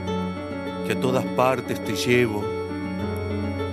[0.88, 2.42] que a todas partes te llevo?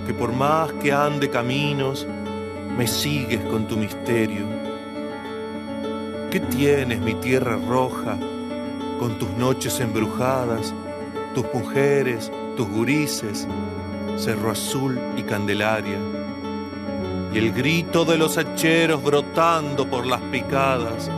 [0.05, 2.05] Que por más que ande caminos,
[2.77, 4.45] me sigues con tu misterio.
[6.29, 8.17] ¿Qué tienes, mi tierra roja,
[8.99, 10.73] con tus noches embrujadas,
[11.33, 13.47] tus mujeres, tus gurises,
[14.17, 15.97] Cerro Azul y Candelaria?
[17.33, 21.09] Y el grito de los hacheros brotando por las picadas.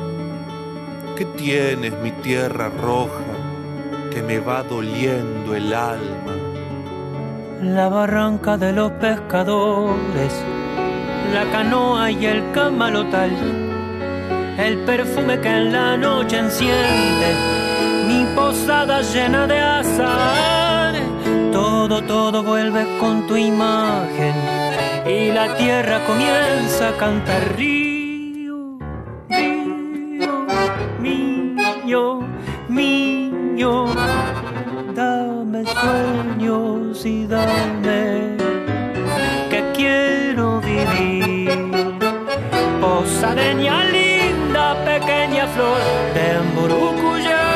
[1.22, 3.22] ¿Qué tienes, mi tierra roja,
[4.12, 6.34] que me va doliendo el alma?
[7.62, 10.34] La barranca de los pescadores,
[11.32, 13.30] la canoa y el camalotal,
[14.58, 17.36] el perfume que en la noche enciende
[18.08, 20.96] mi posada llena de azar.
[21.52, 24.34] Todo, todo vuelve con tu imagen
[25.06, 27.56] y la tierra comienza a cantar
[39.50, 41.50] que quiero vivir.
[42.80, 45.82] Posadeña linda, pequeña flor
[46.16, 47.48] de Mburucuyá.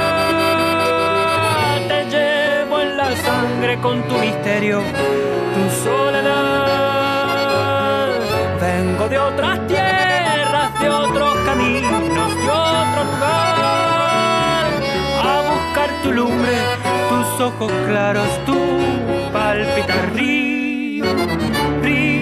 [1.89, 4.81] Te llevo en la sangre con tu misterio,
[5.53, 6.95] tu soledad.
[8.61, 14.65] Vengo de otras tierras, de otros caminos, de otro lugar.
[15.31, 16.57] A buscar tu lumbre,
[17.09, 18.55] tus ojos claros, tu
[19.55, 21.05] palpitar río,
[21.81, 22.14] río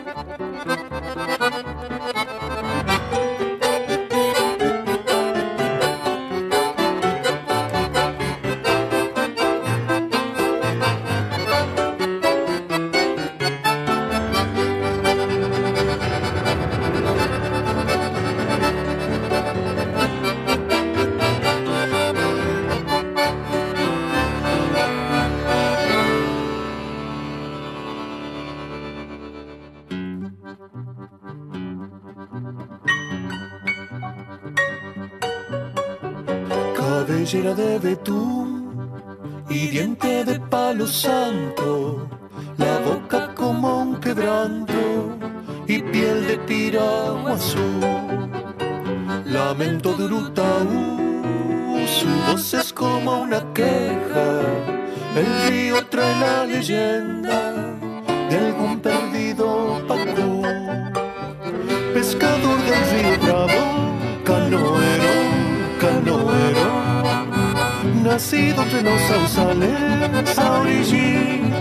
[68.88, 70.62] los sausales, a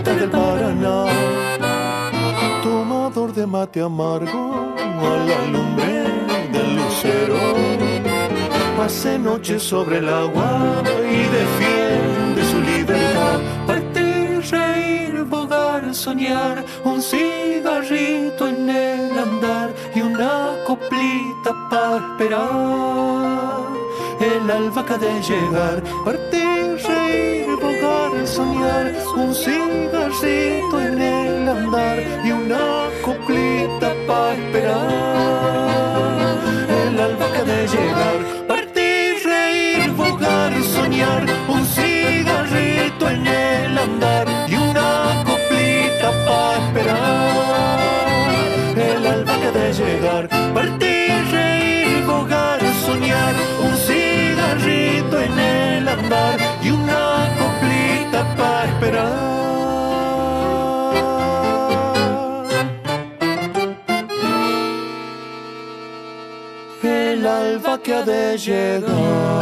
[0.04, 1.06] del Paraná.
[2.62, 4.74] Tomador de mate amargo,
[5.10, 5.94] a la lumbre
[6.52, 7.40] del lucero.
[8.76, 10.82] Pase noche sobre el agua
[11.16, 13.38] y defiende su libertad.
[13.66, 23.38] Partir, reír, bogar, soñar, un cigarrito en el andar y una coplita para esperar
[24.20, 32.88] el alba de llegar, partir, reír, bogar, soñar, un cigarrito en el andar y una
[33.02, 34.88] coplita para esperar.
[36.86, 38.47] El alba que de llegar,
[67.82, 69.38] que ha de llegar.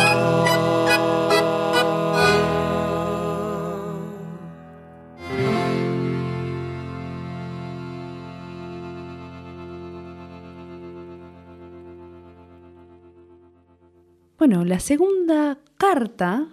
[14.38, 16.46] Bueno, la segunda carta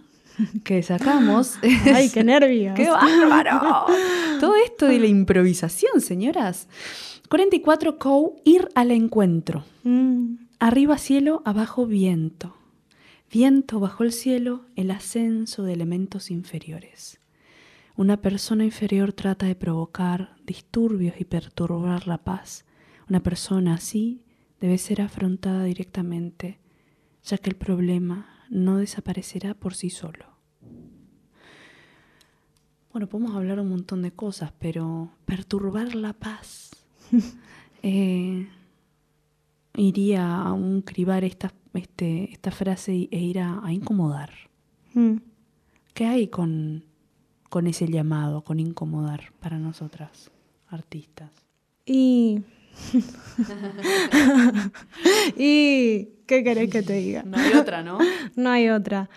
[0.63, 1.85] que sacamos es...
[1.93, 2.75] Ay, qué nervios.
[2.75, 3.85] ¡Qué bárbaro!
[4.39, 6.67] Todo esto de la improvisación, señoras.
[7.29, 9.63] 44 Cow, ir al encuentro.
[9.83, 12.55] Mm, Arriba cielo, abajo viento.
[13.29, 17.19] Viento bajo el cielo, el ascenso de elementos inferiores.
[17.97, 22.63] Una persona inferior trata de provocar disturbios y perturbar la paz.
[23.09, 24.23] Una persona así
[24.61, 26.59] debe ser afrontada directamente,
[27.25, 30.27] ya que el problema no desaparecerá por sí solo.
[32.93, 36.71] Bueno, podemos hablar un montón de cosas, pero perturbar la paz
[37.83, 38.47] eh,
[39.75, 44.31] iría a un cribar esta, este, esta frase e ir a, a incomodar.
[44.93, 45.15] mm.
[45.93, 46.85] ¿Qué hay con,
[47.49, 50.31] con ese llamado, con incomodar para nosotras,
[50.69, 51.29] artistas?
[51.85, 52.41] Y.
[55.37, 56.09] y.
[56.25, 57.21] ¿Qué querés que te diga?
[57.23, 57.99] No hay otra, ¿no?
[58.35, 59.09] No hay otra.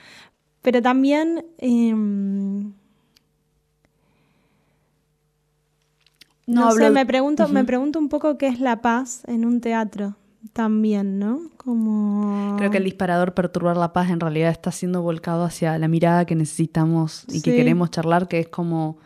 [0.60, 1.46] Pero también.
[1.58, 2.72] em,
[6.46, 9.60] No no, sé, me pregunto, me pregunto un poco qué es la paz en un
[9.60, 10.16] teatro
[10.52, 11.40] también, ¿no?
[11.56, 12.56] Como.
[12.58, 16.24] Creo que el disparador perturbar la paz en realidad está siendo volcado hacia la mirada
[16.24, 18.98] que necesitamos y que queremos charlar, que es como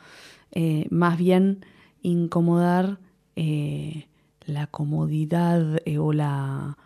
[0.52, 1.64] eh, más bien
[2.02, 2.98] incomodar
[3.36, 4.08] eh,
[4.44, 6.76] la comodidad eh, o la,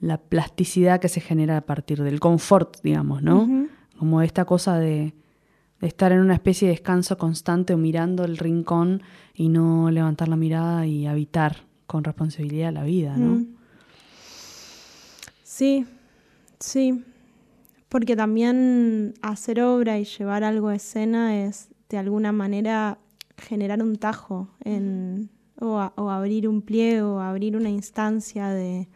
[0.00, 3.68] la plasticidad que se genera a partir del confort, digamos, ¿no?
[3.98, 5.14] Como esta cosa de,
[5.80, 9.02] de estar en una especie de descanso constante o mirando el rincón
[9.34, 13.34] y no levantar la mirada y habitar con responsabilidad la vida, ¿no?
[13.34, 13.61] Mm.
[15.54, 15.84] Sí,
[16.60, 17.04] sí.
[17.90, 22.96] Porque también hacer obra y llevar algo a escena es de alguna manera
[23.36, 25.28] generar un tajo en,
[25.60, 28.88] o, a- o abrir un pliego, o abrir una instancia de,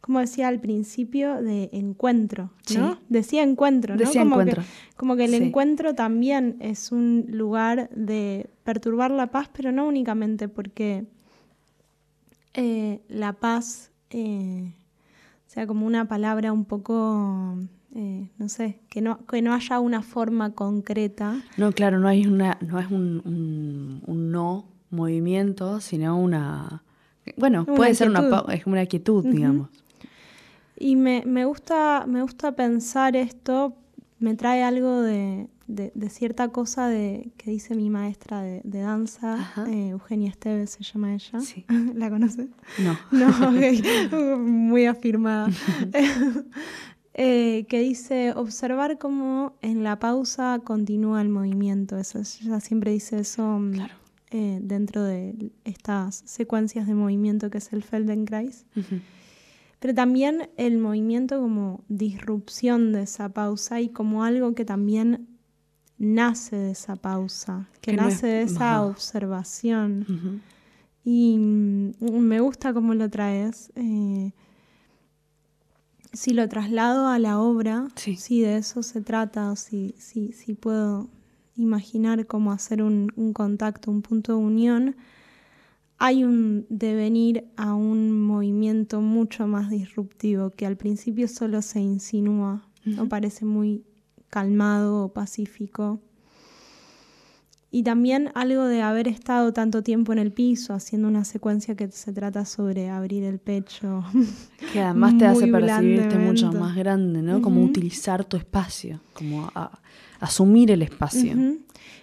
[0.00, 2.92] como decía al principio, de encuentro, ¿no?
[2.94, 2.98] Sí.
[3.08, 3.98] Decía encuentro, ¿no?
[3.98, 4.62] Decía como encuentro.
[4.62, 5.36] Que, como que el Sí.
[5.42, 11.06] encuentro también es un lugar de perturbar la paz, pero no únicamente porque
[12.54, 14.72] eh, la paz eh,
[15.58, 17.58] sea como una palabra un poco
[17.92, 21.42] eh, no sé, que no, que no haya una forma concreta.
[21.56, 26.84] No, claro, no, hay una, no es un, un, no movimiento, sino una...
[27.36, 29.68] Bueno, puede ser una, es una quietud, digamos.
[30.76, 33.74] Y me, me, gusta, me gusta pensar esto,
[34.20, 39.90] me trae algo de, de, cierta cosa de, que dice mi maestra de, danza, eh,
[39.90, 41.38] Eugenia Esteves se llama ella.
[41.94, 42.48] ¿La conoces?
[42.78, 42.98] No.
[43.10, 45.48] No, muy afirmada.
[47.20, 51.98] Eh, que dice observar cómo en la pausa continúa el movimiento.
[51.98, 53.72] Eso, ella siempre dice eso mm,
[54.30, 58.66] eh, dentro de estas secuencias de movimiento que es el Feldenkrais.
[59.78, 65.28] Pero también el movimiento como disrupción de esa pausa y como algo que también
[65.98, 70.42] nace de esa pausa, que, nace de esa observación.
[71.04, 73.72] Y mm, me gusta cómo lo traes.
[73.76, 74.32] Eh,
[76.12, 80.54] si lo traslado a la obra, si de eso se trata, o si, si, si
[80.54, 81.08] puedo
[81.56, 84.96] imaginar cómo hacer un, un, contacto, un punto de unión,
[85.98, 92.68] hay un devenir a un movimiento mucho más disruptivo que al principio solo se insinúa,
[92.84, 93.84] no parece muy
[94.30, 96.00] calmado o pacífico.
[97.70, 101.90] Y también algo de haber estado tanto tiempo en el piso haciendo una secuencia que
[101.90, 104.04] se trata sobre abrir el pecho.
[104.72, 107.40] Que además te hace percibirte mucho más grande, ¿no?
[107.40, 109.50] Como utilizar tu espacio, como
[110.20, 111.34] asumir el espacio.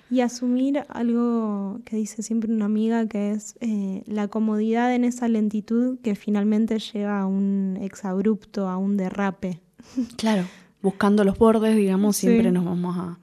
[0.09, 5.27] Y asumir algo que dice siempre una amiga, que es eh, la comodidad en esa
[5.27, 9.61] lentitud que finalmente lleva a un exabrupto, a un derrape.
[10.15, 10.45] Claro
[10.85, 13.19] buscando los bordes, digamos, siempre nos vamos a,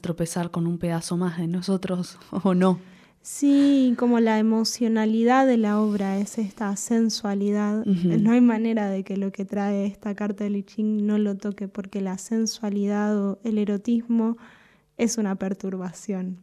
[0.00, 2.78] tropezar con un pedazo más de nosotros o no.
[3.22, 7.82] Sí, como la emocionalidad de la obra es esta sensualidad.
[7.86, 11.66] No hay manera de que lo que trae esta carta de Liching no lo toque
[11.66, 14.36] porque la sensualidad o el erotismo
[14.98, 16.40] es una perturbación.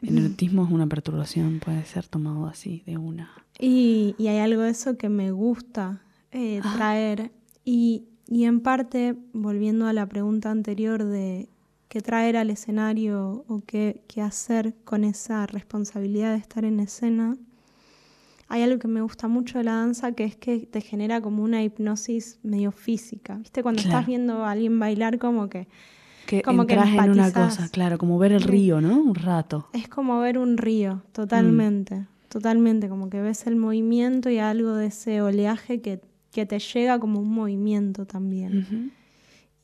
[0.00, 3.30] El erotismo es una perturbación, puede ser tomado así, de una.
[3.58, 6.00] Y, hay algo de eso que me gusta
[6.32, 6.74] eh, ah.
[6.78, 7.30] traer.
[7.62, 11.48] Y y en parte, volviendo a la pregunta anterior de
[11.88, 17.36] qué traer al escenario o qué, hacer con esa responsabilidad de estar en escena,
[18.48, 21.42] hay algo que me gusta mucho de la danza que es que te genera como
[21.42, 23.36] una hipnosis medio física.
[23.36, 23.62] ¿Viste?
[23.62, 25.68] Cuando estás viendo a alguien bailar como que...
[26.26, 28.98] Que como que en una cosa, claro, como ver el río, ¿no?
[28.98, 29.68] Un rato.
[29.72, 32.06] Es como ver un río, totalmente, mm.
[32.28, 36.00] totalmente, como que ves el movimiento y algo de ese oleaje que
[36.36, 38.92] que te llega como un movimiento también.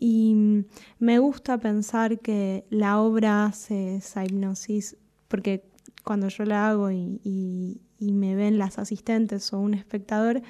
[0.05, 0.65] Y
[0.99, 4.97] me gusta pensar que la obra hace esa hipnosis,
[5.29, 5.63] porque
[6.03, 10.43] cuando yo la hago y, me ven las asistentes o un espectador,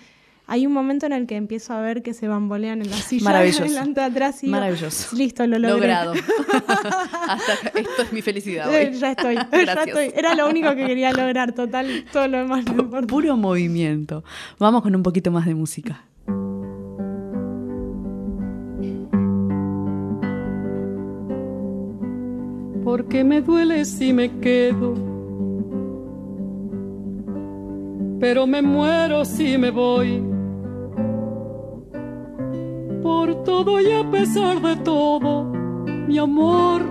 [0.46, 3.24] hay un momento en el que empiezo a ver que se bambolean en la silla
[3.24, 3.64] Maravilloso.
[3.64, 5.14] adelante atrás y Maravilloso.
[5.14, 5.80] listo, lo logré.
[5.80, 6.14] Logrado.
[7.74, 9.34] esto es mi felicidad Ya estoy,
[9.66, 10.12] ya estoy.
[10.16, 12.64] Era lo único que quería lograr, total, todo lo demás
[13.06, 14.24] Puro movimiento.
[14.58, 16.06] Vamos con un poquito más de música.
[23.02, 24.94] Porque me duele si me quedo,
[28.20, 30.22] pero me muero si me voy.
[33.02, 35.46] Por todo y a pesar de todo,
[36.06, 36.82] mi amor,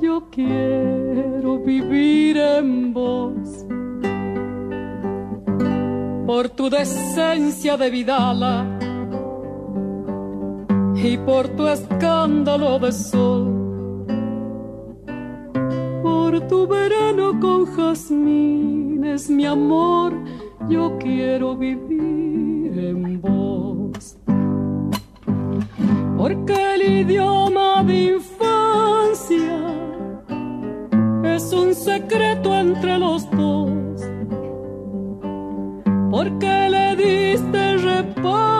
[0.00, 3.66] yo quiero vivir en vos.
[6.26, 8.64] Por tu decencia de vidala
[10.94, 13.39] y por tu escándalo de sol
[16.38, 20.12] tu verano con jazmines, mi amor,
[20.68, 24.16] yo quiero vivir en vos.
[26.16, 29.58] Porque el idioma de infancia
[31.24, 34.00] es un secreto entre los dos.
[36.10, 38.59] Porque le diste reparo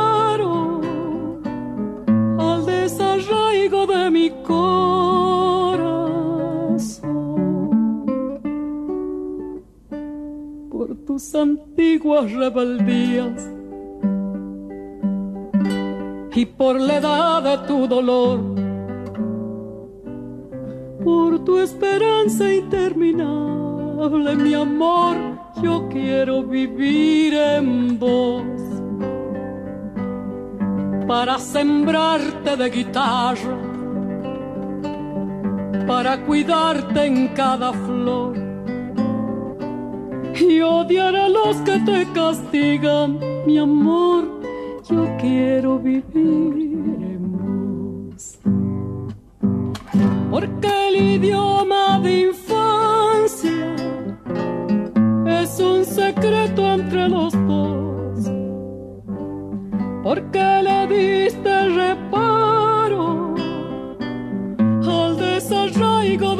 [11.11, 13.51] tus antiguas rebeldías.
[16.37, 18.39] Y por la edad de tu dolor,
[21.03, 25.17] por tu esperanza interminable, mi amor,
[25.61, 28.45] yo quiero vivir en vos.
[31.09, 33.59] Para sembrarte de guitarra,
[35.89, 38.40] para cuidarte en cada flor
[40.39, 44.41] y odiar a los que te castigan, mi amor.
[44.89, 48.39] Yo quiero vivir en vos.
[50.31, 53.75] porque el idioma de infancia
[55.27, 58.31] es un secreto entre los dos,
[60.03, 63.35] porque le diste reparo
[64.87, 66.40] al desarraigo de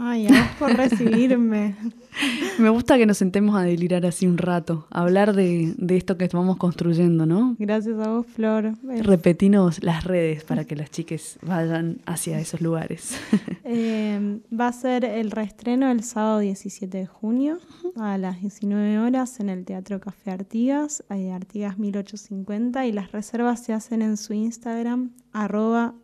[0.00, 1.74] Ay, gracias por recibirme.
[2.58, 6.16] Me gusta que nos sentemos a delirar así un rato, a hablar de, de esto
[6.16, 7.56] que estamos construyendo, ¿no?
[7.58, 8.74] Gracias a vos, Flor.
[8.82, 13.18] Repetinos las redes para que las chiques vayan hacia esos lugares.
[13.70, 17.58] Eh, va a ser el reestreno el sábado 17 de junio
[17.96, 23.62] a las 19 horas en el Teatro Café Artigas, hay Artigas 1850 y las reservas
[23.62, 25.94] se hacen en su Instagram arroba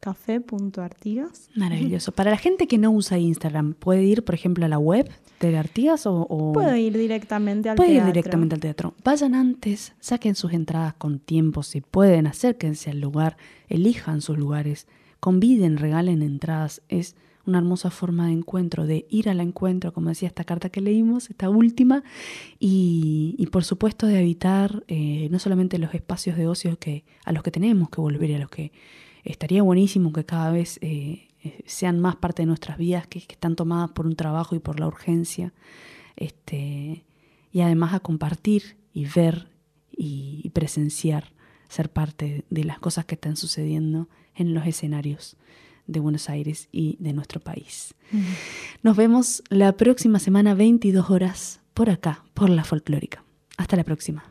[0.00, 1.50] café.artigas.
[1.54, 2.12] Maravilloso.
[2.12, 5.08] Para la gente que no usa Instagram, ¿puede ir, por ejemplo, a la web
[5.40, 6.26] de Artigas o...?
[6.28, 8.12] o- Puedo ir directamente al Puede ir teatro.
[8.12, 8.94] directamente al teatro.
[9.04, 13.36] Vayan antes, saquen sus entradas con tiempo, si pueden, acérquense al lugar,
[13.68, 14.86] elijan sus lugares,
[15.20, 16.82] conviden, regalen entradas.
[16.88, 20.80] Es una hermosa forma de encuentro, de ir al encuentro, como decía esta carta que
[20.80, 22.04] leímos, esta última,
[22.58, 27.32] y, y por supuesto de habitar eh, no solamente los espacios de ocio que, a
[27.32, 28.72] los que tenemos que volver y a los que
[29.24, 33.34] estaría buenísimo que cada vez eh, eh, sean más parte de nuestras vidas, que, que
[33.34, 35.52] están tomadas por un trabajo y por la urgencia,
[36.16, 37.04] este,
[37.52, 39.48] y además a compartir y ver
[39.90, 41.32] y, y presenciar,
[41.68, 45.36] ser parte de las cosas que están sucediendo en los escenarios
[45.86, 47.94] de Buenos Aires y de nuestro país.
[48.82, 53.24] Nos vemos la próxima semana, 22 horas, por acá, por la folclórica.
[53.56, 54.24] Hasta la próxima.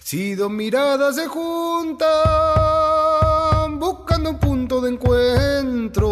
[0.00, 2.08] Si dos miradas se juntan
[3.80, 6.06] buscando un punto de encuentro,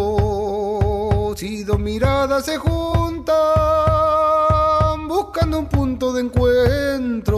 [1.37, 3.37] si dos miradas se juntan
[5.07, 7.35] buscando un punto de encuentro,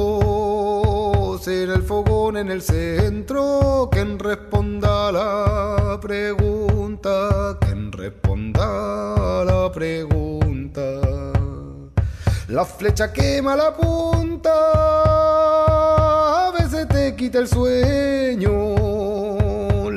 [1.41, 9.69] será el fogón en el centro quien responda a la pregunta, quien responda a la
[9.69, 10.81] pregunta.
[12.47, 14.53] La flecha quema la punta,
[16.47, 19.20] a veces te quita el sueño.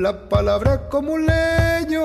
[0.05, 2.03] La palabra como un leño,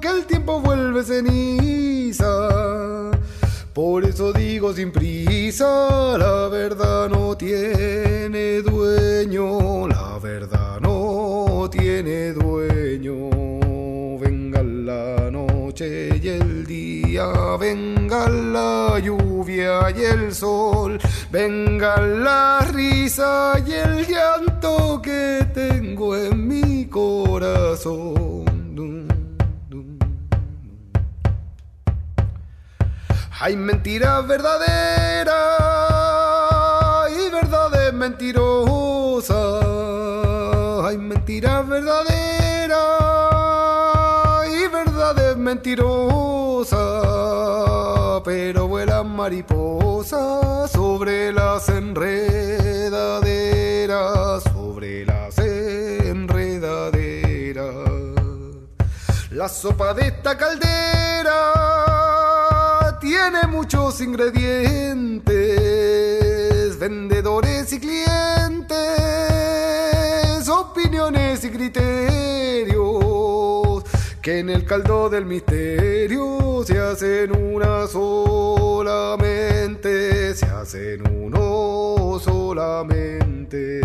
[0.00, 2.30] que el tiempo vuelve ceniza.
[3.74, 13.28] Por eso digo sin prisa, la verdad no tiene dueño, la verdad no tiene dueño.
[14.18, 15.21] Venga la
[15.72, 20.98] noche y el día, venga la lluvia y el sol,
[21.30, 28.42] venga la risa y el llanto que tengo en mi corazón.
[33.40, 35.32] Hay mentiras verdaderas
[37.10, 39.34] y verdades mentirosas.
[40.84, 42.11] Hay mentiras verdaderas
[45.72, 48.22] verdades mentirosas.
[48.24, 57.64] Pero vuelan mariposas sobre las enredaderas, sobre las enredaderas.
[59.30, 61.32] La sopa de esta caldera
[63.00, 68.78] tiene muchos ingredientes, vendedores y clientes,
[70.48, 72.11] opiniones y criterios,
[74.22, 79.12] que en el caldo del misterio se hacen una solamente,
[80.36, 83.80] se hacen uno solamente.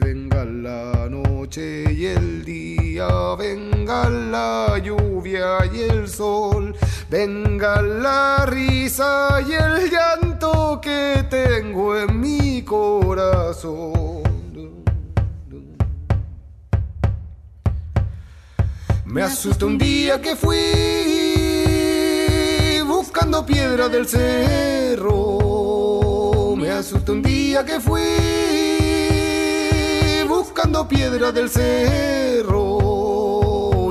[0.00, 6.76] Venga la noche y el día, venga la lluvia y el sol,
[7.08, 14.27] venga la risa y el llanto que tengo en mi corazón.
[19.10, 20.58] Me asusta un día que fui
[22.86, 25.06] buscando piedra del cerro.
[26.54, 28.02] Me asusta un día que fui
[30.28, 32.74] buscando piedra del cerro.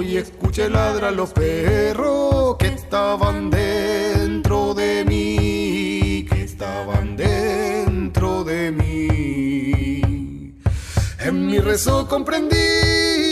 [0.03, 10.53] Y escuché ladrar los perros que estaban dentro de mí, que estaban dentro de mí.
[11.31, 13.26] mi rezo comprendí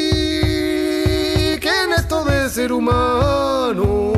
[1.95, 4.11] que en esto de ser humano,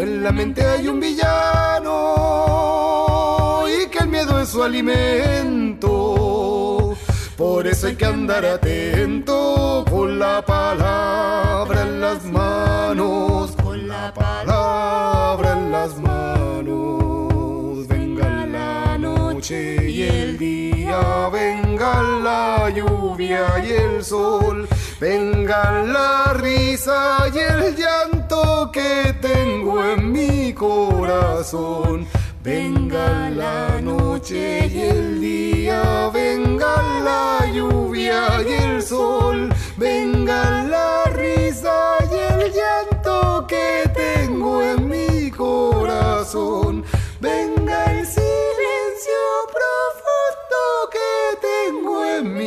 [0.00, 1.94] en la mente hay un villano
[3.68, 5.96] y que el miedo es su alimento.
[7.36, 15.52] Por eso hay que andar atento con la palabra en las manos, con la palabra
[15.52, 17.86] en las manos.
[17.88, 24.66] Venga la noche y el día, venga la lluvia y el sol,
[24.98, 32.06] Vengan la risa y el llanto que tengo en mi corazón.
[32.42, 41.98] Venga la noche y el día, venga la lluvia y el sol, venga la risa
[42.10, 46.84] y el llanto que tengo en mi corazón,
[47.20, 49.22] venga el silencio
[49.56, 52.46] profundo que tengo en mi corazón.